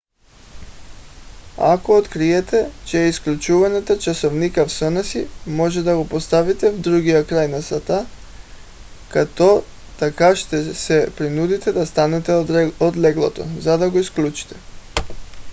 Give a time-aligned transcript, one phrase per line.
[1.57, 7.47] ако откриете че изключвате часовника в съня си можете да го поставите в другия край
[7.47, 8.05] на стаята
[9.11, 9.63] като
[9.99, 12.31] така ще се принудите да станете
[12.79, 14.55] от леглото за да го изключите